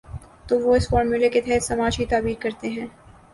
[0.47, 2.87] تو وہ اس فارمولے کے تحت سماج کی تعبیر کرتے ہیں۔